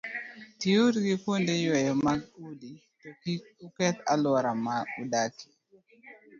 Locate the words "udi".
2.47-2.71